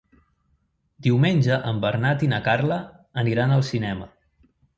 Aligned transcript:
Diumenge 1.07 1.59
en 1.73 1.81
Bernat 1.83 2.25
i 2.29 2.31
na 2.33 2.41
Carla 2.49 2.79
aniran 3.25 3.55
al 3.59 3.65
cinema. 3.71 4.11